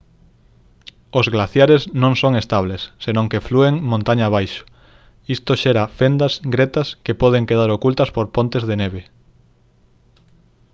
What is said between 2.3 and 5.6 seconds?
estables senón que flúen montaña abaixo isto